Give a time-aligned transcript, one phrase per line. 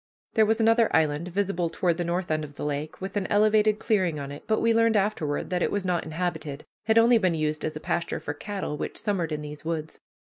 [0.33, 3.77] There was another island visible toward the north end of the lake, with an elevated
[3.77, 7.35] clearing on it; but we learned afterward that it was not inhabited, had only been
[7.35, 9.99] used as a pasture for cattle which summered in these woods.